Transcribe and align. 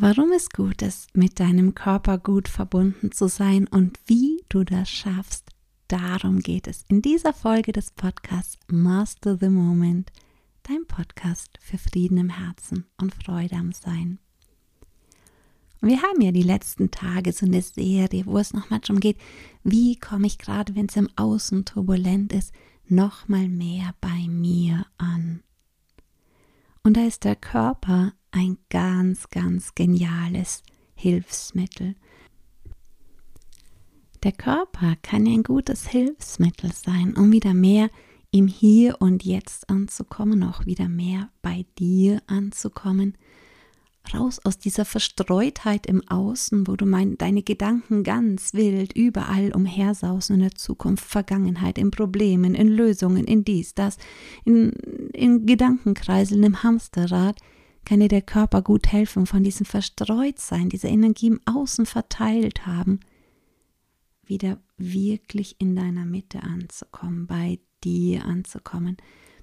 warum 0.00 0.32
es 0.32 0.48
gut 0.48 0.80
ist, 0.80 1.14
mit 1.14 1.40
deinem 1.40 1.74
Körper 1.74 2.16
gut 2.16 2.48
verbunden 2.48 3.12
zu 3.12 3.28
sein 3.28 3.68
und 3.68 3.98
wie 4.06 4.42
du 4.48 4.64
das 4.64 4.88
schaffst. 4.88 5.50
Darum 5.88 6.38
geht 6.38 6.66
es 6.66 6.84
in 6.88 7.02
dieser 7.02 7.34
Folge 7.34 7.72
des 7.72 7.90
Podcasts 7.90 8.56
Master 8.68 9.36
the 9.36 9.50
Moment, 9.50 10.10
dein 10.62 10.86
Podcast 10.86 11.58
für 11.60 11.76
Frieden 11.76 12.16
im 12.16 12.30
Herzen 12.30 12.86
und 12.98 13.14
Freude 13.14 13.56
am 13.56 13.72
Sein. 13.72 14.18
wir 15.82 16.00
haben 16.00 16.22
ja 16.22 16.32
die 16.32 16.42
letzten 16.42 16.90
Tage 16.90 17.32
so 17.32 17.44
eine 17.44 17.60
Serie, 17.60 18.24
wo 18.24 18.38
es 18.38 18.54
nochmal 18.54 18.80
darum 18.80 19.00
geht, 19.00 19.18
wie 19.64 19.96
komme 19.96 20.26
ich 20.26 20.38
gerade, 20.38 20.74
wenn 20.76 20.86
es 20.86 20.96
im 20.96 21.10
Außen 21.16 21.66
turbulent 21.66 22.32
ist, 22.32 22.54
nochmal 22.88 23.48
mehr 23.48 23.94
bei 24.00 24.28
mir 24.28 24.86
an. 24.96 25.42
Und 26.82 26.96
da 26.96 27.04
ist 27.04 27.24
der 27.24 27.36
Körper 27.36 28.14
ein 28.32 28.58
ganz, 28.68 29.28
ganz 29.30 29.74
geniales 29.74 30.62
Hilfsmittel. 30.94 31.94
Der 34.22 34.32
Körper 34.32 34.96
kann 35.02 35.26
ein 35.26 35.42
gutes 35.42 35.88
Hilfsmittel 35.88 36.72
sein, 36.72 37.16
um 37.16 37.32
wieder 37.32 37.54
mehr 37.54 37.90
im 38.30 38.46
Hier 38.46 39.00
und 39.00 39.24
Jetzt 39.24 39.68
anzukommen, 39.70 40.42
auch 40.44 40.66
wieder 40.66 40.88
mehr 40.88 41.30
bei 41.42 41.64
dir 41.78 42.22
anzukommen 42.26 43.16
raus 44.14 44.40
aus 44.44 44.58
dieser 44.58 44.84
Verstreutheit 44.84 45.86
im 45.86 46.06
Außen, 46.08 46.66
wo 46.66 46.76
du 46.76 46.86
mein, 46.86 47.16
deine 47.18 47.42
Gedanken 47.42 48.02
ganz 48.02 48.54
wild 48.54 48.92
überall 48.96 49.52
umhersausen 49.52 50.34
in 50.34 50.40
der 50.40 50.54
Zukunft, 50.54 51.04
Vergangenheit, 51.04 51.78
in 51.78 51.90
Problemen, 51.90 52.54
in 52.54 52.68
Lösungen, 52.68 53.24
in 53.24 53.44
dies, 53.44 53.74
das, 53.74 53.98
in, 54.44 54.70
in 55.12 55.46
Gedankenkreiseln, 55.46 56.42
im 56.42 56.62
Hamsterrad, 56.62 57.38
kann 57.84 58.00
dir 58.00 58.08
der 58.08 58.22
Körper 58.22 58.62
gut 58.62 58.92
helfen, 58.92 59.26
von 59.26 59.42
diesem 59.42 59.66
Verstreutsein, 59.66 60.68
dieser 60.68 60.88
Energie 60.88 61.28
im 61.28 61.40
Außen 61.46 61.86
verteilt 61.86 62.66
haben, 62.66 63.00
wieder 64.24 64.58
wirklich 64.76 65.56
in 65.58 65.74
deiner 65.74 66.04
Mitte 66.04 66.42
anzukommen, 66.42 67.26
bei 67.26 67.58
dir 67.82 68.24
anzukommen. 68.24 68.96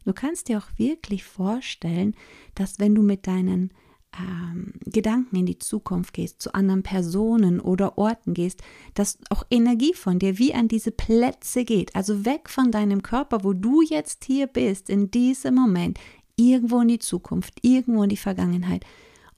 Du 0.06 0.14
kannst 0.14 0.48
dir 0.48 0.58
auch 0.60 0.70
wirklich 0.78 1.24
vorstellen, 1.26 2.16
dass 2.56 2.80
wenn 2.80 2.96
du 2.96 3.02
mit 3.02 3.28
deinen 3.28 3.74
ähm, 4.18 4.74
Gedanken 4.86 5.36
in 5.36 5.46
die 5.46 5.60
Zukunft 5.60 6.14
gehst, 6.14 6.42
zu 6.42 6.54
anderen 6.54 6.84
Personen 6.84 7.60
oder 7.60 7.98
Orten 7.98 8.34
gehst, 8.34 8.62
dass 8.94 9.20
auch 9.30 9.44
Energie 9.52 9.94
von 9.94 10.20
dir 10.20 10.38
wie 10.38 10.54
an 10.54 10.68
diese 10.68 10.92
Plätze 10.92 11.66
geht, 11.66 11.96
also 11.96 12.26
weg 12.26 12.50
von 12.50 12.72
deinem 12.72 13.04
Körper, 13.04 13.44
wo 13.44 13.54
du 13.54 13.82
jetzt 13.82 14.24
hier 14.24 14.48
bist, 14.48 14.90
in 14.90 15.12
diesem 15.12 15.56
Moment, 15.56 16.00
irgendwo 16.38 16.80
in 16.82 16.88
die 16.88 17.00
Zukunft, 17.00 17.56
irgendwo 17.62 18.04
in 18.04 18.10
die 18.10 18.18
Vergangenheit. 18.18 18.86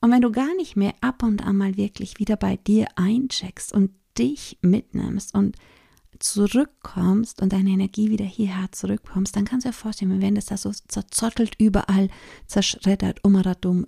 Und 0.02 0.11
wenn 0.11 0.22
du 0.22 0.31
gar 0.31 0.55
nicht 0.55 0.75
mehr 0.75 0.94
ab 1.02 1.23
und 1.23 1.44
an 1.44 1.58
mal 1.58 1.75
wirklich 1.75 2.19
wieder 2.19 2.38
bei 2.38 2.58
dir 2.58 2.88
eincheckst 2.95 3.73
und 3.73 3.91
dich 4.17 4.58
mitnimmst 4.61 5.33
und 5.33 5.56
zurückkommst 6.19 7.41
und 7.41 7.53
deine 7.53 7.69
Energie 7.69 8.09
wieder 8.09 8.25
hierher 8.25 8.72
zurückkommst, 8.72 9.36
dann 9.36 9.45
kannst 9.45 9.66
du 9.66 9.69
dir 9.69 9.73
vorstellen, 9.73 10.22
wenn 10.22 10.36
das 10.36 10.45
da 10.45 10.58
so 10.58 10.72
zerzottelt 10.72 11.56
überall, 11.58 12.09
zerschreddert, 12.45 13.23
um 13.23 13.41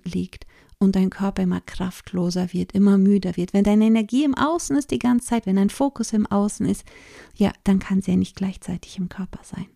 liegt 0.04 0.46
und 0.78 0.96
dein 0.96 1.10
Körper 1.10 1.42
immer 1.42 1.60
kraftloser 1.60 2.52
wird, 2.52 2.72
immer 2.72 2.98
müder 2.98 3.36
wird. 3.36 3.52
Wenn 3.52 3.64
deine 3.64 3.84
Energie 3.84 4.24
im 4.24 4.34
Außen 4.34 4.76
ist 4.76 4.90
die 4.90 4.98
ganze 4.98 5.28
Zeit, 5.28 5.46
wenn 5.46 5.56
dein 5.56 5.70
Fokus 5.70 6.12
im 6.12 6.26
Außen 6.26 6.66
ist, 6.66 6.84
ja, 7.34 7.52
dann 7.64 7.78
kann 7.78 8.02
sie 8.02 8.12
ja 8.12 8.16
nicht 8.16 8.36
gleichzeitig 8.36 8.98
im 8.98 9.08
Körper 9.08 9.40
sein. 9.44 9.66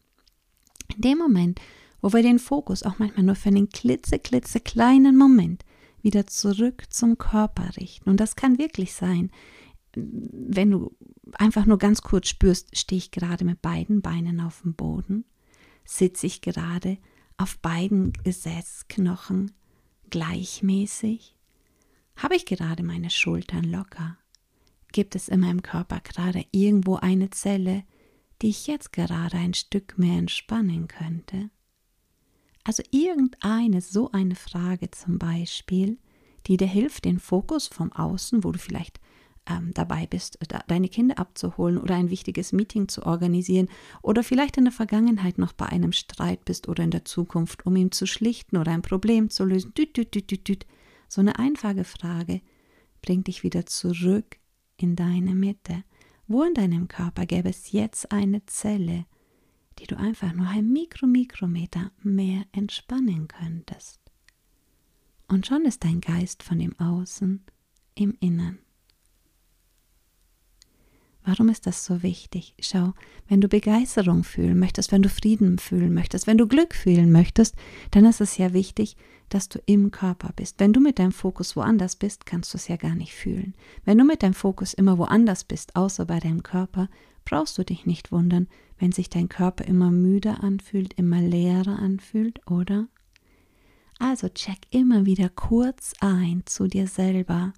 In 0.95 1.03
dem 1.03 1.19
Moment, 1.19 1.61
wo 2.07 2.13
wir 2.13 2.23
den 2.23 2.39
Fokus 2.39 2.85
auch 2.85 3.01
manchmal 3.01 3.25
nur 3.25 3.35
für 3.35 3.49
einen 3.49 3.69
klitze, 3.69 4.21
klitze 4.21 4.61
kleinen 4.61 5.17
Moment 5.17 5.65
wieder 6.03 6.25
zurück 6.29 6.85
zum 6.89 7.19
Körper 7.19 7.77
richten, 7.77 8.09
und 8.09 8.21
das 8.21 8.37
kann 8.37 8.59
wirklich 8.59 8.93
sein, 8.93 9.33
wenn 9.97 10.71
du 10.71 10.95
einfach 11.33 11.67
nur 11.67 11.79
ganz 11.79 12.03
kurz 12.03 12.29
spürst, 12.29 12.79
stehe 12.79 12.99
ich 12.99 13.11
gerade 13.11 13.45
mit 13.45 13.61
beiden 13.61 14.03
Beinen 14.03 14.41
auf 14.41 14.63
dem 14.63 14.75
Boden, 14.75 15.25
sitze 15.85 16.29
ich 16.29 16.43
gerade 16.43 16.99
auf 17.39 17.59
beiden 17.59 18.13
Gesäßknochen, 18.13 19.51
gleichmäßig? 20.09 21.35
Habe 22.15 22.37
ich 22.37 22.47
gerade 22.47 22.85
meine 22.85 23.11
Schultern 23.11 23.65
locker? 23.65 24.17
Gibt 24.93 25.17
es 25.17 25.29
in 25.29 25.41
meinem 25.41 25.63
Körper 25.63 25.99
gerade 26.05 26.47
irgendwo 26.53 26.95
eine 26.95 27.31
Zelle, 27.31 27.83
die 28.43 28.51
ich 28.51 28.69
jetzt 28.69 28.93
gerade 28.93 29.39
ein 29.39 29.55
Stück 29.55 29.99
mehr 29.99 30.19
entspannen 30.19 30.87
könnte? 30.87 31.51
Also 32.67 32.83
irgendeine 32.91 33.81
so 33.81 34.11
eine 34.11 34.35
Frage 34.35 34.91
zum 34.91 35.21
Beispiel, 35.21 35.99
die 36.49 36.57
dir 36.57 36.67
hilft, 36.67 37.05
den 37.05 37.21
Fokus 37.21 37.69
vom 37.69 37.93
Außen, 37.93 38.43
wo 38.43 38.51
du 38.51 38.59
vielleicht 38.59 38.99
ähm, 39.49 39.71
dabei 39.73 40.09
bist, 40.09 40.37
deine 40.67 40.89
Kinder 40.89 41.17
abzuholen 41.17 41.79
oder 41.79 41.95
ein 41.95 42.11
wichtiges 42.11 42.53
Meeting 42.53 42.89
zu 42.89 43.07
organisieren 43.07 43.69
oder 44.03 44.25
vielleicht 44.25 44.57
in 44.57 44.65
der 44.65 44.73
Vergangenheit 44.73 45.39
noch 45.39 45.53
bei 45.53 45.67
einem 45.67 45.93
Streit 45.93 46.45
bist 46.45 46.67
oder 46.67 46.83
in 46.83 46.91
der 46.91 47.05
Zukunft, 47.05 47.65
um 47.67 47.77
ihn 47.77 47.93
zu 47.93 48.05
schlichten 48.05 48.57
oder 48.57 48.73
ein 48.73 48.83
Problem 48.83 49.31
zu 49.31 49.45
lösen. 49.45 49.73
Düt, 49.75 49.97
düt, 49.97 50.13
düt, 50.13 50.29
düt, 50.29 50.49
düt. 50.49 50.67
So 51.09 51.21
eine 51.21 51.39
einfache 51.39 51.85
Frage 51.85 52.41
bringt 53.01 53.29
dich 53.29 53.45
wieder 53.45 53.65
zurück 53.67 54.39
in 54.77 54.97
deine 54.97 55.37
Mitte. 55.37 55.85
Wo 56.27 56.43
in 56.43 56.55
deinem 56.55 56.89
Körper 56.89 57.27
gäbe 57.27 57.49
es 57.49 57.71
jetzt 57.71 58.11
eine 58.11 58.45
Zelle, 58.47 59.07
die 59.79 59.87
du 59.87 59.97
einfach 59.97 60.33
nur 60.33 60.47
ein 60.47 60.73
Mikromikrometer 60.73 61.93
mehr 62.03 62.45
entspannen 62.53 63.29
könntest? 63.29 64.01
Und 65.29 65.47
schon 65.47 65.65
ist 65.65 65.85
dein 65.85 66.01
Geist 66.01 66.43
von 66.43 66.59
dem 66.59 66.79
Außen 66.79 67.45
im 67.95 68.17
Innern. 68.21 68.59
Warum 71.25 71.49
ist 71.49 71.67
das 71.67 71.85
so 71.85 72.05
wichtig? 72.05 72.55
Schau, 72.61 72.95
wenn 73.27 73.41
du 73.41 73.49
Begeisterung 73.49 74.23
fühlen 74.23 74.61
möchtest, 74.61 74.93
wenn 74.93 75.03
du 75.03 75.09
Frieden 75.09 75.59
fühlen 75.59 75.93
möchtest, 75.93 76.29
wenn 76.29 76.39
du 76.39 76.47
Glück 76.47 76.73
fühlen 76.73 77.11
möchtest, 77.11 77.57
dann 77.91 78.05
ist 78.05 78.21
es 78.21 78.37
ja 78.39 78.53
wichtig, 78.53 78.97
dass 79.29 79.49
du 79.49 79.59
im 79.67 79.91
Körper 79.91 80.31
bist. 80.37 80.61
Wenn 80.61 80.73
du 80.73 80.79
mit 80.79 81.01
deinem 81.01 81.11
Fokus 81.11 81.57
woanders 81.57 81.97
bist, 81.97 82.27
kannst 82.27 82.55
du 82.55 82.59
es 82.59 82.69
ja 82.69 82.77
gar 82.77 82.95
nicht 82.95 83.13
fühlen. 83.13 83.55
Wenn 83.85 83.99
du 83.99 84.05
mit 84.05 84.23
deinem 84.23 84.35
Fokus 84.35 84.73
immer 84.73 84.99
woanders 84.99 85.43
bist, 85.43 85.75
außer 85.75 86.07
bei 86.07 86.21
deinem 86.21 86.45
Körper, 86.45 86.89
brauchst 87.27 87.59
du 87.59 87.65
dich 87.65 87.85
nicht 87.85 88.11
wundern, 88.11 88.49
wenn 88.79 88.93
sich 88.93 89.11
dein 89.11 89.29
Körper 89.29 89.67
immer 89.67 89.91
müder 89.91 90.43
anfühlt, 90.43 90.95
immer 90.95 91.21
leerer 91.21 91.79
anfühlt, 91.79 92.41
oder? 92.51 92.89
Also 93.99 94.31
check 94.31 94.61
immer 94.71 95.05
wieder 95.05 95.29
kurz 95.29 95.93
ein 96.01 96.43
zu 96.47 96.67
dir 96.67 96.87
selber 96.87 97.53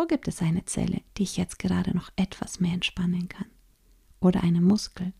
wo 0.00 0.06
gibt 0.06 0.28
es 0.28 0.40
eine 0.40 0.64
Zelle, 0.64 1.02
die 1.18 1.24
ich 1.24 1.36
jetzt 1.36 1.58
gerade 1.58 1.94
noch 1.94 2.08
etwas 2.16 2.58
mehr 2.58 2.72
entspannen 2.72 3.28
kann? 3.28 3.50
Oder 4.18 4.42
einen 4.42 4.64
Muskel? 4.64 5.12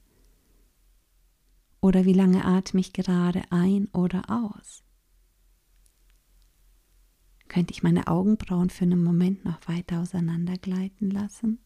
Oder 1.83 2.07
wie 2.07 2.15
lange 2.15 2.47
atme 2.47 2.81
ich 2.81 2.95
gerade 2.95 3.43
ein 3.51 3.89
oder 3.89 4.23
aus? 4.31 4.83
Könnte 7.49 7.75
ich 7.75 7.83
meine 7.83 8.07
Augenbrauen 8.07 8.71
für 8.71 8.85
einen 8.85 9.05
Moment 9.05 9.45
noch 9.45 9.61
weiter 9.69 10.01
auseinandergleiten 10.01 11.11
lassen? 11.11 11.59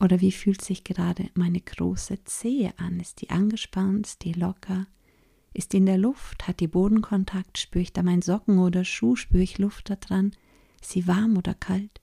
Oder 0.00 0.20
wie 0.20 0.32
fühlt 0.32 0.62
sich 0.62 0.84
gerade 0.84 1.30
meine 1.34 1.60
große 1.60 2.24
Zehe 2.24 2.72
an? 2.78 3.00
Ist 3.00 3.20
die 3.20 3.30
angespannt? 3.30 4.06
Ist 4.06 4.24
die 4.24 4.32
locker? 4.32 4.86
Ist 5.52 5.74
in 5.74 5.86
der 5.86 5.98
Luft? 5.98 6.46
Hat 6.46 6.60
die 6.60 6.68
Bodenkontakt? 6.68 7.58
Spüre 7.58 7.82
ich 7.82 7.92
da 7.92 8.02
meinen 8.02 8.22
Socken 8.22 8.58
oder 8.58 8.84
Schuh? 8.84 9.16
Spüre 9.16 9.42
ich 9.42 9.58
Luft 9.58 9.90
da 9.90 9.96
dran? 9.96 10.32
Ist 10.80 10.92
sie 10.92 11.08
warm 11.08 11.36
oder 11.36 11.54
kalt? 11.54 12.00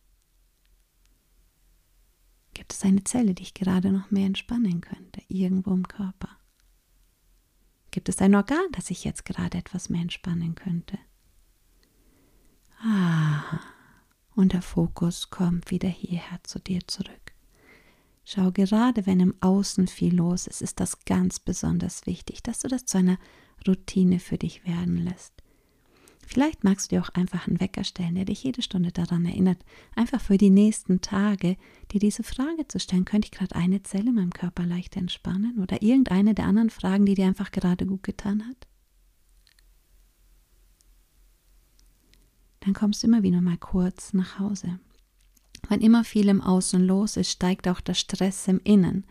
Gibt 2.54 2.74
es 2.74 2.84
eine 2.84 3.04
Zelle, 3.04 3.34
die 3.34 3.44
ich 3.44 3.54
gerade 3.54 3.92
noch 3.92 4.12
mehr 4.12 4.26
entspannen 4.26 4.82
könnte, 4.82 5.22
irgendwo 5.28 5.72
im 5.74 5.88
Körper? 5.88 6.30
Gibt 7.92 8.10
es 8.10 8.20
ein 8.20 8.36
Organ, 8.36 8.66
das 8.72 8.90
ich 8.90 9.04
jetzt 9.06 9.26
gerade 9.26 9.58
etwas 9.58 9.90
mehr 9.90 10.02
entspannen 10.02 10.56
könnte? 10.56 10.98
Ah, 12.82 13.60
und 14.36 14.54
der 14.54 14.62
Fokus 14.62 15.30
kommt 15.30 15.72
wieder 15.72 15.88
hierher 15.88 16.40
zu 16.44 16.60
dir 16.60 16.86
zurück. 16.88 17.35
Schau, 18.28 18.52
gerade 18.52 19.06
wenn 19.06 19.20
im 19.20 19.36
Außen 19.40 19.88
viel 19.88 20.16
los 20.16 20.48
ist, 20.48 20.64
ist 20.64 20.80
das 20.80 21.06
ganz 21.06 21.40
besonders 21.40 22.08
wichtig, 22.08 22.42
dass 22.42 22.60
du 22.60 22.68
das 22.68 22.86
zu 22.86 22.98
einer 22.98 23.20
Routine 23.68 24.20
für 24.20 24.40
dich 24.40 24.66
werden 24.66 24.98
lässt. 24.98 25.34
Vielleicht 26.26 26.64
magst 26.64 26.92
du 26.92 26.96
dir 26.96 27.04
auch 27.04 27.10
einfach 27.10 27.48
einen 27.48 27.60
Wecker 27.60 27.84
stellen, 27.84 28.16
der 28.16 28.26
dich 28.26 28.44
jede 28.44 28.64
Stunde 28.64 28.92
daran 28.92 29.26
erinnert, 29.26 29.64
einfach 29.96 30.20
für 30.20 30.40
die 30.40 30.50
nächsten 30.50 31.02
Tage 31.02 31.56
dir 31.92 32.00
diese 32.00 32.24
Frage 32.24 32.68
zu 32.68 32.80
stellen, 32.80 33.06
könnte 33.06 33.28
ich 33.28 33.32
gerade 33.32 33.56
eine 33.56 33.84
Zelle 33.84 34.10
in 34.10 34.16
meinem 34.16 34.34
Körper 34.34 34.66
leicht 34.66 34.98
entspannen 34.98 35.62
oder 35.62 35.84
irgendeine 35.84 36.34
der 36.34 36.46
anderen 36.46 36.72
Fragen, 36.72 37.06
die 37.06 37.14
dir 37.14 37.28
einfach 37.28 37.52
gerade 37.52 37.86
gut 37.86 38.02
getan 38.02 38.44
hat? 38.48 38.68
Dann 42.62 42.74
kommst 42.74 43.04
du 43.04 43.08
immer 43.08 43.22
wieder 43.22 43.42
mal 43.42 43.58
kurz 43.58 44.14
nach 44.14 44.40
Hause. 44.40 44.80
Wenn 45.70 45.82
immer 45.82 46.04
viel 46.04 46.30
im 46.30 46.42
Außen 46.42 46.86
los 46.86 47.18
ist, 47.18 47.32
steigt 47.32 47.68
auch 47.68 47.82
der 47.82 47.94
Stress 47.94 48.48
im 48.48 48.62
Innen. 48.64 49.06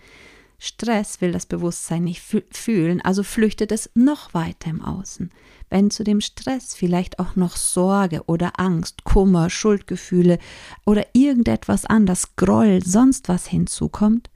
Stress 0.58 1.20
will 1.20 1.32
das 1.32 1.46
Bewusstsein 1.46 2.04
nicht 2.04 2.22
fühlen, 2.50 3.00
also 3.02 3.22
flüchtet 3.22 3.72
es 3.72 3.90
noch 3.94 4.32
weiter 4.34 4.70
im 4.70 4.80
Außen. 4.80 5.30
Wenn 5.68 5.90
zu 5.90 6.04
dem 6.04 6.20
Stress 6.20 6.74
vielleicht 6.74 7.18
auch 7.18 7.36
noch 7.36 7.56
Sorge 7.56 8.22
oder 8.26 8.58
Angst, 8.58 9.04
Kummer, 9.04 9.50
Schuldgefühle 9.50 10.38
oder 10.86 11.06
irgendetwas 11.12 11.84
anders, 11.84 12.36
Groll, 12.36 12.82
sonst 12.84 13.28
was 13.28 13.46
hinzukommt, 13.46 14.30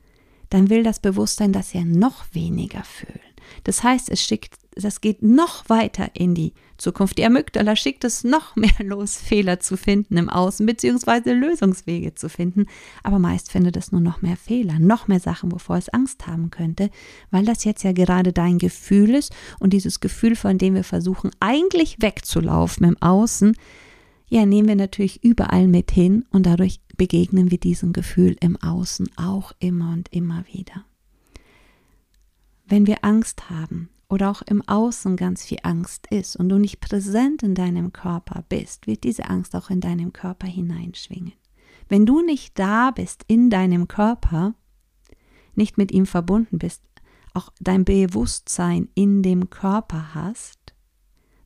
dann 0.50 0.70
will 0.70 0.82
das 0.82 1.00
Bewusstsein 1.00 1.52
das 1.52 1.72
ja 1.72 1.84
noch 1.84 2.24
weniger 2.32 2.82
fühlen. 2.82 3.27
Das 3.64 3.82
heißt, 3.82 4.10
es 4.10 4.22
schickt 4.22 4.54
das 4.82 5.00
geht 5.00 5.22
noch 5.22 5.68
weiter 5.68 6.10
in 6.14 6.34
die 6.34 6.52
Zukunft. 6.76 7.18
Die 7.18 7.24
Amygdala 7.24 7.74
schickt 7.74 8.04
es 8.04 8.22
noch 8.24 8.54
mehr 8.56 8.70
los, 8.84 9.16
Fehler 9.16 9.60
zu 9.60 9.76
finden 9.76 10.16
im 10.16 10.28
Außen, 10.28 10.64
beziehungsweise 10.66 11.32
Lösungswege 11.32 12.14
zu 12.14 12.28
finden. 12.28 12.66
Aber 13.02 13.18
meist 13.18 13.50
findet 13.50 13.76
es 13.76 13.92
nur 13.92 14.00
noch 14.00 14.22
mehr 14.22 14.36
Fehler, 14.36 14.78
noch 14.78 15.08
mehr 15.08 15.20
Sachen, 15.20 15.50
wovor 15.52 15.76
es 15.76 15.88
Angst 15.88 16.26
haben 16.26 16.50
könnte, 16.50 16.90
weil 17.30 17.44
das 17.44 17.64
jetzt 17.64 17.82
ja 17.82 17.92
gerade 17.92 18.32
dein 18.32 18.58
Gefühl 18.58 19.14
ist 19.14 19.34
und 19.58 19.72
dieses 19.72 20.00
Gefühl, 20.00 20.36
von 20.36 20.58
dem 20.58 20.74
wir 20.74 20.84
versuchen, 20.84 21.30
eigentlich 21.40 22.00
wegzulaufen 22.00 22.86
im 22.86 22.96
Außen, 23.00 23.56
ja, 24.30 24.44
nehmen 24.44 24.68
wir 24.68 24.76
natürlich 24.76 25.24
überall 25.24 25.68
mit 25.68 25.90
hin 25.90 26.26
und 26.30 26.44
dadurch 26.44 26.80
begegnen 26.98 27.50
wir 27.50 27.58
diesem 27.58 27.94
Gefühl 27.94 28.36
im 28.40 28.56
Außen 28.58 29.08
auch 29.16 29.52
immer 29.58 29.92
und 29.92 30.12
immer 30.12 30.44
wieder. 30.52 30.84
Wenn 32.68 32.86
wir 32.86 33.02
Angst 33.02 33.48
haben, 33.48 33.88
oder 34.08 34.30
auch 34.30 34.42
im 34.42 34.66
Außen 34.66 35.16
ganz 35.16 35.44
viel 35.44 35.58
Angst 35.62 36.06
ist 36.10 36.36
und 36.36 36.48
du 36.48 36.58
nicht 36.58 36.80
präsent 36.80 37.42
in 37.42 37.54
deinem 37.54 37.92
Körper 37.92 38.44
bist, 38.48 38.86
wird 38.86 39.04
diese 39.04 39.28
Angst 39.28 39.54
auch 39.54 39.70
in 39.70 39.80
deinem 39.80 40.12
Körper 40.12 40.46
hineinschwingen. 40.46 41.34
Wenn 41.88 42.06
du 42.06 42.22
nicht 42.22 42.58
da 42.58 42.90
bist 42.90 43.24
in 43.26 43.50
deinem 43.50 43.88
Körper, 43.88 44.54
nicht 45.54 45.78
mit 45.78 45.92
ihm 45.92 46.06
verbunden 46.06 46.58
bist, 46.58 46.82
auch 47.34 47.50
dein 47.60 47.84
Bewusstsein 47.84 48.88
in 48.94 49.22
dem 49.22 49.50
Körper 49.50 50.14
hast, 50.14 50.74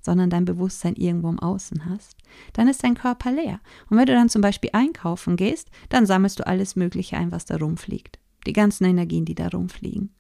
sondern 0.01 0.31
dein 0.31 0.45
Bewusstsein 0.45 0.95
irgendwo 0.95 1.29
im 1.29 1.39
Außen 1.39 1.85
hast, 1.87 2.17
dann 2.53 2.69
ist 2.69 2.83
dein 2.83 2.95
Körper 2.95 3.31
leer. 3.31 3.61
Und 3.89 3.97
wenn 3.97 4.07
du 4.07 4.15
dann 4.15 4.29
zum 4.29 4.43
Beispiel 4.43 4.71
einkaufen 4.73 5.37
gehst, 5.37 5.71
dann 5.89 6.07
sammelst 6.07 6.41
du 6.41 6.47
alles 6.47 6.77
Mögliche 6.77 7.17
ein, 7.17 7.31
was 7.31 7.45
da 7.45 7.57
rumfliegt. 7.57 8.19
Die 8.47 8.53
ganzen 8.53 8.85
Energien, 8.85 9.25
die 9.25 9.37
da 9.37 9.49
rumfliegen. 9.49 10.11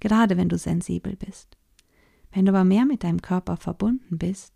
Gerade 0.00 0.36
wenn 0.36 0.48
du 0.48 0.58
sensibel 0.58 1.16
bist. 1.16 1.56
Wenn 2.32 2.46
du 2.46 2.52
aber 2.52 2.64
mehr 2.64 2.84
mit 2.84 3.04
deinem 3.04 3.22
Körper 3.22 3.56
verbunden 3.56 4.18
bist, 4.18 4.52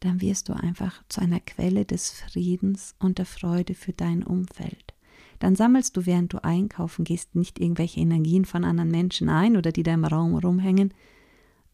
dann 0.00 0.20
wirst 0.20 0.48
du 0.48 0.52
einfach 0.52 1.02
zu 1.08 1.20
einer 1.20 1.40
Quelle 1.40 1.84
des 1.84 2.10
Friedens 2.10 2.94
und 2.98 3.18
der 3.18 3.26
Freude 3.26 3.74
für 3.74 3.92
dein 3.92 4.22
Umfeld. 4.22 4.94
Dann 5.38 5.54
sammelst 5.54 5.96
du, 5.96 6.06
während 6.06 6.32
du 6.32 6.42
einkaufen 6.42 7.04
gehst, 7.04 7.34
nicht 7.34 7.60
irgendwelche 7.60 8.00
Energien 8.00 8.44
von 8.44 8.64
anderen 8.64 8.90
Menschen 8.90 9.28
ein 9.28 9.56
oder 9.56 9.72
die 9.72 9.82
da 9.82 9.94
im 9.94 10.04
Raum 10.04 10.36
rumhängen, 10.36 10.92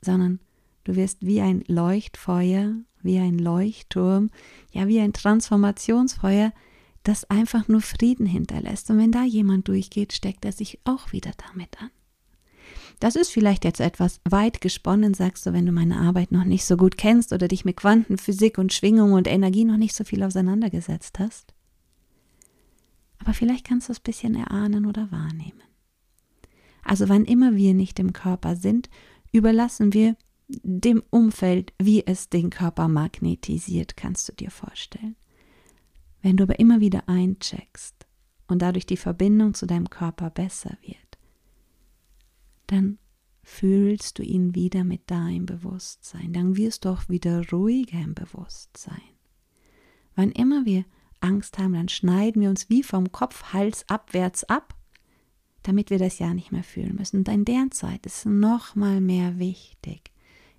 sondern 0.00 0.40
du 0.84 0.96
wirst 0.96 1.24
wie 1.24 1.40
ein 1.40 1.64
Leuchtfeuer, 1.66 2.74
wie 3.02 3.18
ein 3.18 3.38
Leuchtturm, 3.38 4.30
ja 4.72 4.88
wie 4.88 5.00
ein 5.00 5.12
Transformationsfeuer, 5.12 6.52
das 7.02 7.28
einfach 7.30 7.68
nur 7.68 7.80
Frieden 7.80 8.26
hinterlässt. 8.26 8.90
Und 8.90 8.98
wenn 8.98 9.12
da 9.12 9.24
jemand 9.24 9.68
durchgeht, 9.68 10.12
steckt 10.12 10.44
er 10.44 10.52
sich 10.52 10.80
auch 10.84 11.12
wieder 11.12 11.32
damit 11.50 11.80
an. 11.80 11.90
Das 13.00 13.16
ist 13.16 13.30
vielleicht 13.30 13.64
jetzt 13.64 13.80
etwas 13.80 14.20
weit 14.28 14.60
gesponnen, 14.60 15.14
sagst 15.14 15.46
du, 15.46 15.52
wenn 15.52 15.66
du 15.66 15.72
meine 15.72 15.98
Arbeit 15.98 16.32
noch 16.32 16.44
nicht 16.44 16.64
so 16.64 16.76
gut 16.76 16.96
kennst 16.96 17.32
oder 17.32 17.48
dich 17.48 17.64
mit 17.64 17.76
Quantenphysik 17.76 18.58
und 18.58 18.72
Schwingung 18.72 19.12
und 19.12 19.26
Energie 19.26 19.64
noch 19.64 19.76
nicht 19.76 19.94
so 19.94 20.04
viel 20.04 20.22
auseinandergesetzt 20.22 21.18
hast. 21.18 21.54
Aber 23.18 23.34
vielleicht 23.34 23.66
kannst 23.66 23.88
du 23.88 23.92
es 23.92 24.00
ein 24.00 24.04
bisschen 24.04 24.34
erahnen 24.34 24.86
oder 24.86 25.10
wahrnehmen. 25.10 25.62
Also 26.84 27.08
wann 27.08 27.24
immer 27.24 27.56
wir 27.56 27.74
nicht 27.74 27.98
im 27.98 28.12
Körper 28.12 28.56
sind, 28.56 28.90
überlassen 29.32 29.92
wir 29.92 30.16
dem 30.46 31.02
Umfeld, 31.10 31.72
wie 31.80 32.06
es 32.06 32.28
den 32.28 32.50
Körper 32.50 32.88
magnetisiert, 32.88 33.96
kannst 33.96 34.28
du 34.28 34.32
dir 34.32 34.50
vorstellen. 34.50 35.16
Wenn 36.20 36.36
du 36.36 36.44
aber 36.44 36.58
immer 36.58 36.80
wieder 36.80 37.08
eincheckst 37.08 38.06
und 38.46 38.60
dadurch 38.60 38.86
die 38.86 38.96
Verbindung 38.96 39.54
zu 39.54 39.66
deinem 39.66 39.88
Körper 39.88 40.30
besser 40.30 40.76
wird, 40.82 40.96
dann 42.74 42.98
fühlst 43.42 44.18
du 44.18 44.22
ihn 44.22 44.54
wieder 44.54 44.84
mit 44.84 45.10
deinem 45.10 45.46
Bewusstsein. 45.46 46.32
Dann 46.32 46.56
wirst 46.56 46.84
du 46.84 46.90
auch 46.90 47.08
wieder 47.08 47.48
ruhiger 47.50 47.98
im 48.00 48.14
Bewusstsein. 48.14 49.02
Wann 50.14 50.32
immer 50.32 50.64
wir 50.64 50.84
Angst 51.20 51.58
haben, 51.58 51.74
dann 51.74 51.88
schneiden 51.88 52.42
wir 52.42 52.50
uns 52.50 52.70
wie 52.70 52.82
vom 52.82 53.12
Kopf, 53.12 53.52
Hals 53.52 53.88
abwärts 53.88 54.44
ab, 54.44 54.74
damit 55.62 55.90
wir 55.90 55.98
das 55.98 56.18
ja 56.18 56.34
nicht 56.34 56.52
mehr 56.52 56.62
fühlen 56.62 56.96
müssen. 56.96 57.18
Und 57.18 57.28
in 57.28 57.44
der 57.44 57.70
Zeit 57.70 58.06
ist 58.06 58.26
noch 58.26 58.74
mal 58.74 59.00
mehr 59.00 59.38
wichtig, 59.38 60.10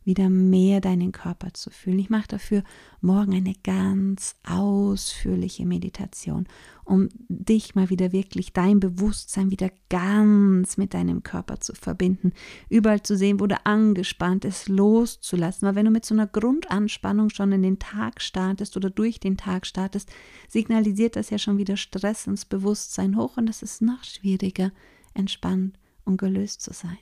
wieder 0.05 0.29
mehr 0.29 0.81
deinen 0.81 1.11
Körper 1.11 1.53
zu 1.53 1.69
fühlen. 1.71 1.99
Ich 1.99 2.09
mache 2.09 2.27
dafür 2.27 2.63
morgen 3.01 3.33
eine 3.33 3.55
ganz 3.63 4.35
ausführliche 4.47 5.65
Meditation, 5.65 6.47
um 6.83 7.09
dich 7.27 7.75
mal 7.75 7.89
wieder 7.89 8.11
wirklich, 8.11 8.53
dein 8.53 8.79
Bewusstsein 8.79 9.51
wieder 9.51 9.71
ganz 9.89 10.77
mit 10.77 10.93
deinem 10.93 11.23
Körper 11.23 11.59
zu 11.59 11.73
verbinden, 11.73 12.33
überall 12.69 13.01
zu 13.01 13.17
sehen, 13.17 13.39
wo 13.39 13.47
du 13.47 13.57
angespannt 13.65 14.45
ist, 14.45 14.69
loszulassen. 14.69 15.67
Weil 15.67 15.75
wenn 15.75 15.85
du 15.85 15.91
mit 15.91 16.05
so 16.05 16.13
einer 16.13 16.27
Grundanspannung 16.27 17.31
schon 17.31 17.51
in 17.51 17.63
den 17.63 17.79
Tag 17.79 18.21
startest 18.21 18.77
oder 18.77 18.89
durch 18.89 19.19
den 19.19 19.37
Tag 19.37 19.65
startest, 19.65 20.09
signalisiert 20.47 21.15
das 21.15 21.31
ja 21.31 21.39
schon 21.39 21.57
wieder 21.57 21.77
Stress 21.77 22.27
ins 22.27 22.45
Bewusstsein 22.45 23.17
hoch 23.17 23.37
und 23.37 23.49
es 23.49 23.63
ist 23.63 23.81
noch 23.81 24.03
schwieriger, 24.03 24.71
entspannt 25.15 25.79
und 26.05 26.17
gelöst 26.17 26.61
zu 26.61 26.71
sein. 26.73 26.97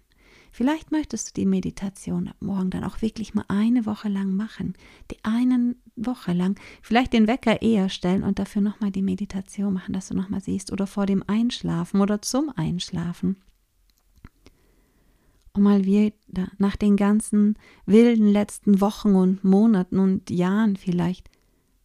Vielleicht 0.56 0.92
möchtest 0.92 1.30
du 1.30 1.42
die 1.42 1.48
Meditation 1.48 2.28
ab 2.28 2.36
morgen 2.40 2.70
dann 2.70 2.84
auch 2.84 3.02
wirklich 3.02 3.34
mal 3.34 3.44
eine 3.48 3.88
Woche 3.88 4.08
lang 4.08 4.36
machen. 4.36 4.76
Die 5.10 5.18
eine 5.24 5.76
Woche 5.96 6.32
lang. 6.32 6.60
Vielleicht 6.84 7.14
den 7.14 7.26
Wecker 7.26 7.64
eher 7.64 7.90
stellen 7.90 8.22
und 8.22 8.38
dafür 8.38 8.62
nochmal 8.62 8.92
die 8.92 9.02
Meditation 9.02 9.74
machen, 9.74 9.94
dass 9.94 10.10
du 10.10 10.14
nochmal 10.14 10.42
siehst. 10.42 10.72
Oder 10.72 10.86
vor 10.86 11.08
dem 11.08 11.24
Einschlafen 11.26 12.02
oder 12.02 12.22
zum 12.22 12.52
Einschlafen. 12.56 13.38
Und 15.54 15.64
mal 15.64 15.86
wieder 15.86 16.52
nach 16.60 16.76
den 16.76 16.98
ganzen 16.98 17.58
wilden 17.88 18.28
letzten 18.28 18.80
Wochen 18.80 19.16
und 19.16 19.44
Monaten 19.44 19.98
und 19.98 20.30
Jahren 20.30 20.76
vielleicht 20.76 21.32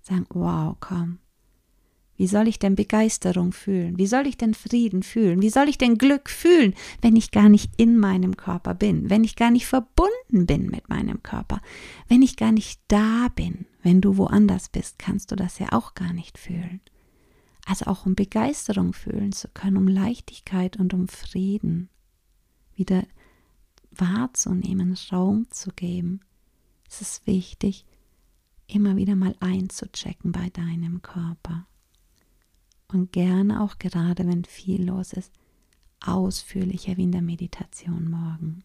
sagen, 0.02 0.26
wow, 0.28 0.76
komm, 0.78 1.20
wie 2.18 2.26
soll 2.26 2.48
ich 2.48 2.58
denn 2.58 2.74
Begeisterung 2.74 3.52
fühlen? 3.52 3.96
Wie 3.96 4.08
soll 4.08 4.26
ich 4.26 4.36
denn 4.36 4.52
Frieden 4.52 5.04
fühlen? 5.04 5.40
Wie 5.40 5.50
soll 5.50 5.68
ich 5.68 5.78
denn 5.78 5.98
Glück 5.98 6.28
fühlen, 6.28 6.74
wenn 7.00 7.14
ich 7.14 7.30
gar 7.30 7.48
nicht 7.48 7.70
in 7.76 7.96
meinem 7.96 8.36
Körper 8.36 8.74
bin, 8.74 9.08
wenn 9.08 9.22
ich 9.22 9.36
gar 9.36 9.52
nicht 9.52 9.66
verbunden 9.66 10.44
bin 10.44 10.66
mit 10.66 10.88
meinem 10.88 11.22
Körper, 11.22 11.60
wenn 12.08 12.20
ich 12.20 12.36
gar 12.36 12.50
nicht 12.50 12.80
da 12.88 13.28
bin? 13.36 13.66
Wenn 13.84 14.00
du 14.00 14.16
woanders 14.16 14.68
bist, 14.68 14.98
kannst 14.98 15.30
du 15.30 15.36
das 15.36 15.60
ja 15.60 15.68
auch 15.70 15.94
gar 15.94 16.12
nicht 16.12 16.38
fühlen. 16.38 16.80
Also 17.66 17.86
auch 17.86 18.04
um 18.04 18.16
Begeisterung 18.16 18.94
fühlen 18.94 19.30
zu 19.30 19.46
können, 19.46 19.76
um 19.76 19.86
Leichtigkeit 19.86 20.76
und 20.76 20.92
um 20.94 21.06
Frieden 21.06 21.88
wieder 22.74 23.04
wahrzunehmen, 23.92 24.98
Raum 25.12 25.46
zu 25.50 25.70
geben. 25.70 26.22
Es 26.90 27.00
ist 27.00 27.28
wichtig, 27.28 27.86
immer 28.66 28.96
wieder 28.96 29.14
mal 29.14 29.36
einzuchecken 29.38 30.32
bei 30.32 30.50
deinem 30.50 31.00
Körper 31.00 31.67
und 32.92 33.12
gerne 33.12 33.62
auch 33.62 33.78
gerade, 33.78 34.26
wenn 34.26 34.44
viel 34.44 34.84
los 34.84 35.12
ist, 35.12 35.32
ausführlicher 36.00 36.96
wie 36.96 37.04
in 37.04 37.12
der 37.12 37.22
Meditation 37.22 38.10
morgen. 38.10 38.64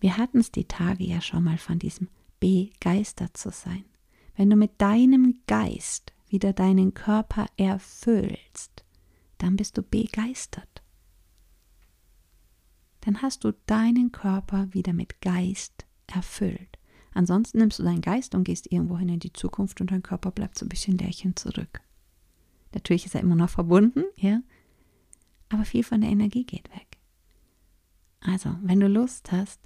Wir 0.00 0.16
hatten 0.16 0.38
es 0.38 0.52
die 0.52 0.64
Tage 0.66 1.04
ja 1.04 1.20
schon 1.20 1.44
mal 1.44 1.58
von 1.58 1.78
diesem 1.78 2.08
begeistert 2.40 3.36
zu 3.36 3.50
sein. 3.50 3.84
Wenn 4.36 4.50
du 4.50 4.56
mit 4.56 4.80
deinem 4.80 5.40
Geist 5.46 6.12
wieder 6.28 6.52
deinen 6.52 6.94
Körper 6.94 7.46
erfüllst, 7.56 8.84
dann 9.38 9.56
bist 9.56 9.76
du 9.76 9.82
begeistert. 9.82 10.82
Dann 13.00 13.22
hast 13.22 13.44
du 13.44 13.52
deinen 13.66 14.12
Körper 14.12 14.72
wieder 14.72 14.92
mit 14.92 15.20
Geist 15.20 15.86
erfüllt. 16.06 16.77
Ansonsten 17.18 17.58
nimmst 17.58 17.80
du 17.80 17.82
deinen 17.82 18.00
Geist 18.00 18.36
und 18.36 18.44
gehst 18.44 18.70
irgendwohin 18.70 19.08
in 19.08 19.18
die 19.18 19.32
Zukunft 19.32 19.80
und 19.80 19.90
dein 19.90 20.04
Körper 20.04 20.30
bleibt 20.30 20.56
so 20.56 20.64
ein 20.64 20.68
bisschen 20.68 20.98
Lärchen 20.98 21.34
zurück. 21.34 21.80
Natürlich 22.72 23.06
ist 23.06 23.16
er 23.16 23.22
immer 23.22 23.34
noch 23.34 23.50
verbunden, 23.50 24.04
ja, 24.14 24.40
aber 25.48 25.64
viel 25.64 25.82
von 25.82 26.00
der 26.00 26.10
Energie 26.10 26.44
geht 26.44 26.70
weg. 26.70 26.86
Also, 28.20 28.54
wenn 28.62 28.78
du 28.78 28.86
Lust 28.86 29.32
hast, 29.32 29.60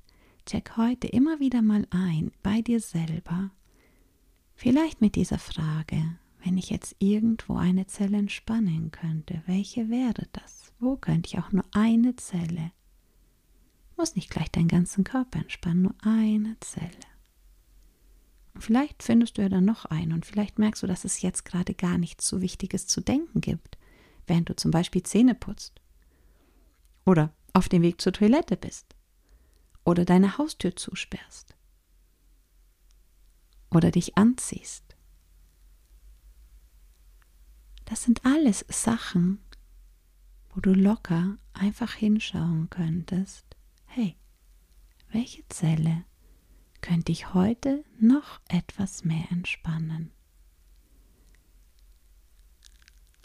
check 0.46 0.78
heute 0.78 1.08
immer 1.08 1.40
wieder 1.40 1.60
mal 1.60 1.86
ein 1.90 2.32
bei 2.42 2.62
dir 2.62 2.80
selber. 2.80 3.50
Vielleicht 4.54 5.02
mit 5.02 5.14
dieser 5.14 5.38
Frage, 5.38 6.02
wenn 6.42 6.56
ich 6.56 6.70
jetzt 6.70 6.96
irgendwo 7.00 7.56
eine 7.56 7.86
Zelle 7.86 8.16
entspannen 8.16 8.92
könnte, 8.92 9.42
welche 9.44 9.90
wäre 9.90 10.26
das? 10.32 10.72
Wo 10.78 10.96
könnte 10.96 11.28
ich 11.28 11.38
auch 11.38 11.52
nur 11.52 11.66
eine 11.72 12.16
Zelle? 12.16 12.72
Muss 13.98 14.16
nicht 14.16 14.30
gleich 14.30 14.50
deinen 14.50 14.68
ganzen 14.68 15.04
Körper 15.04 15.40
entspannen, 15.40 15.82
nur 15.82 15.94
eine 16.00 16.56
Zelle. 16.60 17.11
Vielleicht 18.62 19.02
findest 19.02 19.36
du 19.36 19.42
ja 19.42 19.48
dann 19.48 19.64
noch 19.64 19.86
einen 19.86 20.12
und 20.12 20.24
vielleicht 20.24 20.60
merkst 20.60 20.84
du, 20.84 20.86
dass 20.86 21.04
es 21.04 21.20
jetzt 21.20 21.44
gerade 21.44 21.74
gar 21.74 21.98
nichts 21.98 22.28
so 22.28 22.40
Wichtiges 22.40 22.86
zu 22.86 23.00
denken 23.00 23.40
gibt. 23.40 23.76
während 24.28 24.48
du 24.48 24.54
zum 24.54 24.70
Beispiel 24.70 25.02
Zähne 25.02 25.34
putzt. 25.34 25.80
Oder 27.04 27.34
auf 27.54 27.68
dem 27.68 27.82
Weg 27.82 28.00
zur 28.00 28.12
Toilette 28.12 28.56
bist. 28.56 28.94
Oder 29.84 30.04
deine 30.04 30.38
Haustür 30.38 30.76
zusperrst. 30.76 31.56
Oder 33.68 33.90
dich 33.90 34.16
anziehst. 34.16 34.84
Das 37.84 38.04
sind 38.04 38.24
alles 38.24 38.64
Sachen, 38.68 39.40
wo 40.50 40.60
du 40.60 40.72
locker 40.72 41.36
einfach 41.52 41.94
hinschauen 41.94 42.70
könntest. 42.70 43.44
Hey, 43.86 44.14
welche 45.10 45.42
Zelle 45.48 46.04
könnte 46.82 47.12
ich 47.12 47.32
heute 47.32 47.84
noch 47.98 48.40
etwas 48.48 49.04
mehr 49.04 49.24
entspannen? 49.30 50.10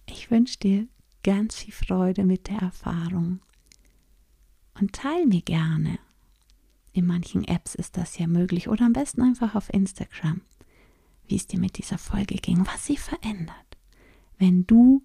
Ich 0.06 0.32
wünsche 0.32 0.58
dir 0.58 0.88
ganz 1.24 1.56
viel 1.56 1.74
Freude 1.74 2.24
mit 2.24 2.48
der 2.48 2.60
Erfahrung 2.60 3.42
und 4.80 4.94
teile 4.94 5.26
mir 5.26 5.42
gerne. 5.42 6.00
In 6.94 7.06
manchen 7.06 7.44
Apps 7.44 7.76
ist 7.76 7.98
das 7.98 8.18
ja 8.18 8.28
möglich 8.28 8.70
oder 8.70 8.86
am 8.86 8.94
besten 8.94 9.22
einfach 9.22 9.56
auf 9.56 9.74
Instagram, 9.74 10.42
wie 11.28 11.36
es 11.36 11.48
dir 11.48 11.60
mit 11.60 11.78
dieser 11.78 11.98
Folge 11.98 12.36
ging, 12.36 12.66
was 12.66 12.86
sie 12.86 12.98
verändert, 12.98 13.78
wenn 14.38 14.66
du 14.66 15.04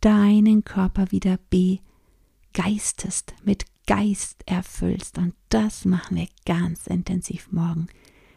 deinen 0.00 0.64
Körper 0.64 1.10
wieder 1.10 1.38
begeistest, 1.50 3.34
mit 3.44 3.66
Geist 3.88 4.44
erfüllst. 4.46 5.16
Und 5.16 5.34
das 5.48 5.86
machen 5.86 6.18
wir 6.18 6.28
ganz 6.44 6.86
intensiv 6.86 7.50
morgen, 7.50 7.86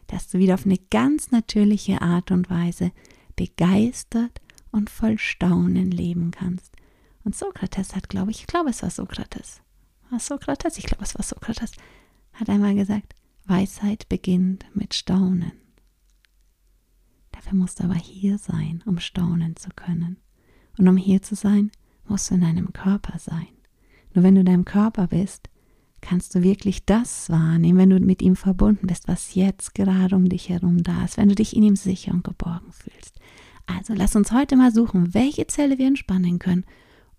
dass 0.08 0.30
du 0.30 0.40
wieder 0.40 0.54
auf 0.54 0.66
eine 0.66 0.78
ganz 0.90 1.32
natürliche 1.32 2.02
Art 2.02 2.32
und 2.32 2.50
Weise 2.50 2.94
begeistert 3.36 4.42
und 4.72 4.90
voll 4.90 5.20
Staunen 5.20 5.92
leben 5.92 6.32
kannst. 6.32 6.74
Und 7.26 7.36
Sokrates 7.36 7.96
hat, 7.96 8.08
glaube 8.08 8.32
ich, 8.32 8.40
ich 8.40 8.48
glaube, 8.48 8.70
es 8.70 8.82
war 8.82 8.90
Sokrates. 8.90 9.62
War 10.10 10.20
Sokrates? 10.20 10.78
Ich 10.78 10.86
glaube, 10.86 11.04
es 11.04 11.16
war 11.16 11.24
Sokrates. 11.24 11.74
Hat 12.32 12.50
einmal 12.50 12.74
gesagt, 12.74 13.14
Weisheit 13.46 14.08
beginnt 14.08 14.66
mit 14.74 14.94
Staunen. 14.94 15.52
Dafür 17.34 17.56
musst 17.56 17.82
du 17.82 17.84
aber 17.84 17.96
hier 17.96 18.38
sein, 18.38 18.84
um 18.86 19.00
staunen 19.00 19.58
zu 19.58 19.70
können. 19.76 20.18
Und 20.78 20.88
um 20.88 20.96
hier 20.96 21.22
zu 21.22 21.36
sein, 21.36 21.72
musst 22.08 22.30
du 22.30 22.36
in 22.36 22.42
deinem 22.42 22.72
Körper 22.72 23.20
sein. 23.20 23.50
Nur 24.14 24.24
wenn 24.24 24.36
du 24.36 24.42
in 24.42 24.46
deinem 24.46 24.66
Körper 24.66 25.08
bist, 25.08 25.50
kannst 26.02 26.36
du 26.36 26.44
wirklich 26.44 26.86
das 26.86 27.30
wahrnehmen, 27.30 27.78
wenn 27.78 27.90
du 27.92 28.00
mit 28.00 28.22
ihm 28.22 28.36
verbunden 28.36 28.88
bist, 28.88 29.08
was 29.08 29.36
jetzt 29.36 29.76
gerade 29.76 30.16
um 30.16 30.28
dich 30.28 30.50
herum 30.50 30.84
da 30.84 31.06
ist, 31.06 31.18
wenn 31.18 31.30
du 31.30 31.36
dich 31.36 31.56
in 31.56 31.64
ihm 31.64 31.76
sicher 31.76 32.12
und 32.12 32.24
geborgen 32.24 32.72
fühlst. 32.72 33.20
Also 33.68 33.94
lass 33.94 34.16
uns 34.16 34.32
heute 34.32 34.56
mal 34.56 34.74
suchen, 34.74 35.14
welche 35.14 35.48
Zelle 35.48 35.78
wir 35.78 35.88
entspannen 35.88 36.40
können. 36.40 36.66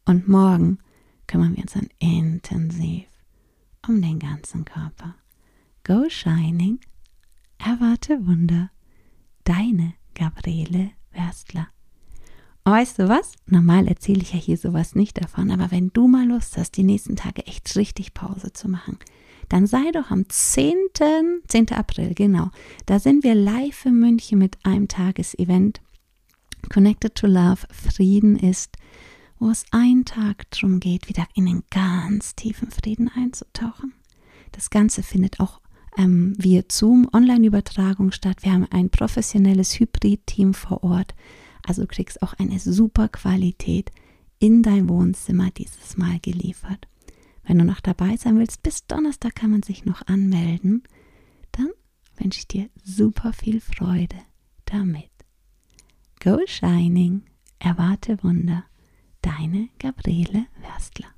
Und 0.04 0.28
morgen 0.28 0.78
kümmern 1.26 1.56
wir 1.56 1.62
uns 1.62 1.72
dann 1.72 1.88
intensiv 1.98 3.06
um 3.86 4.02
den 4.02 4.18
ganzen 4.18 4.64
Körper. 4.64 5.14
Go 5.84 6.08
Shining, 6.08 6.80
erwarte 7.58 8.26
Wunder. 8.26 8.70
Deine 9.44 9.94
Gabriele 10.14 10.90
Werstler. 11.12 11.68
Weißt 12.64 13.00
du 13.00 13.08
was? 13.08 13.32
Normal 13.46 13.88
erzähle 13.88 14.22
ich 14.22 14.32
ja 14.32 14.38
hier 14.38 14.56
sowas 14.56 14.94
nicht 14.94 15.20
davon, 15.20 15.50
aber 15.50 15.70
wenn 15.70 15.90
du 15.92 16.06
mal 16.06 16.26
Lust 16.26 16.56
hast, 16.56 16.76
die 16.76 16.84
nächsten 16.84 17.16
Tage 17.16 17.46
echt 17.46 17.74
richtig 17.76 18.14
Pause 18.14 18.52
zu 18.52 18.68
machen, 18.68 18.98
dann 19.48 19.66
sei 19.66 19.90
doch 19.92 20.10
am 20.10 20.28
10. 20.28 20.74
10. 21.48 21.72
April, 21.72 22.14
genau. 22.14 22.50
Da 22.86 23.00
sind 23.00 23.24
wir 23.24 23.34
live 23.34 23.84
in 23.84 23.98
München 23.98 24.38
mit 24.38 24.58
einem 24.64 24.86
Tagesevent 24.86 25.80
Connected 26.72 27.16
to 27.16 27.26
Love, 27.26 27.66
Frieden 27.70 28.36
ist, 28.36 28.76
wo 29.38 29.50
es 29.50 29.64
einen 29.72 30.04
Tag 30.04 30.48
darum 30.50 30.78
geht, 30.78 31.08
wieder 31.08 31.26
in 31.34 31.46
den 31.46 31.64
ganz 31.70 32.36
tiefen 32.36 32.70
Frieden 32.70 33.10
einzutauchen. 33.12 33.92
Das 34.52 34.70
Ganze 34.70 35.02
findet 35.02 35.40
auch 35.40 35.60
ähm, 35.98 36.34
via 36.38 36.62
Zoom 36.70 37.08
Online-Übertragung 37.12 38.12
statt. 38.12 38.38
Wir 38.42 38.52
haben 38.52 38.68
ein 38.70 38.90
professionelles 38.90 39.80
Hybrid-Team 39.80 40.54
vor 40.54 40.84
Ort. 40.84 41.14
Also 41.66 41.82
du 41.82 41.88
kriegst 41.88 42.22
auch 42.22 42.34
eine 42.34 42.58
super 42.58 43.08
Qualität 43.08 43.92
in 44.38 44.62
dein 44.62 44.88
Wohnzimmer 44.88 45.50
dieses 45.50 45.96
Mal 45.96 46.18
geliefert. 46.20 46.88
Wenn 47.44 47.58
du 47.58 47.64
noch 47.64 47.80
dabei 47.80 48.16
sein 48.16 48.38
willst, 48.38 48.62
bis 48.62 48.86
Donnerstag 48.86 49.34
kann 49.34 49.50
man 49.50 49.62
sich 49.62 49.84
noch 49.84 50.06
anmelden. 50.06 50.82
Dann 51.52 51.70
wünsche 52.16 52.40
ich 52.40 52.48
dir 52.48 52.68
super 52.82 53.32
viel 53.32 53.60
Freude 53.60 54.16
damit. 54.64 55.10
Go 56.20 56.38
Shining, 56.46 57.22
erwarte 57.58 58.22
Wunder. 58.22 58.64
Deine 59.22 59.68
Gabriele 59.78 60.46
Werstler. 60.60 61.11